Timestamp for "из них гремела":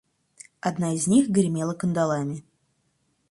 0.95-1.75